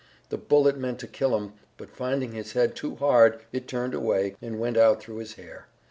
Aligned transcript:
The 0.29 0.37
bullet 0.39 0.79
meant 0.79 0.97
to 1.01 1.07
kill 1.07 1.37
him, 1.37 1.53
but 1.77 1.95
finding 1.95 2.31
his 2.31 2.53
head 2.53 2.75
too 2.75 2.95
hard, 2.95 3.39
it 3.51 3.67
turned 3.67 3.93
away, 3.93 4.35
and 4.41 4.59
went 4.59 4.75
out 4.75 4.99
through 4.99 5.17
his 5.17 5.35
hair. 5.35 5.67